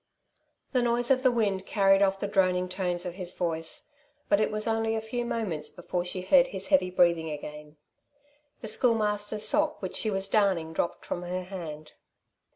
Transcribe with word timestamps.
The 0.71 0.81
noise 0.81 1.11
of 1.11 1.21
the 1.21 1.29
wind 1.31 1.67
carried 1.67 2.01
off 2.01 2.19
the 2.19 2.27
droning 2.27 2.67
tones 2.67 3.05
of 3.05 3.13
his 3.13 3.35
voice; 3.35 3.91
but 4.29 4.39
it 4.39 4.49
was 4.49 4.65
only 4.65 4.95
a 4.95 4.99
few 4.99 5.23
moments 5.25 5.69
before 5.69 6.03
she 6.05 6.21
heard 6.21 6.47
his 6.47 6.69
heavy 6.69 6.89
breathing 6.89 7.29
again. 7.29 7.77
The 8.61 8.67
Schoolmaster's 8.67 9.47
sock 9.47 9.79
which 9.79 9.95
she 9.95 10.09
was 10.09 10.27
darning 10.27 10.73
dropped 10.73 11.05
from 11.05 11.21
her 11.21 11.43
hand. 11.43 11.91